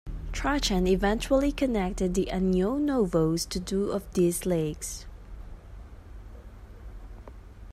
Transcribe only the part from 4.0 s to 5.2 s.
these lakes.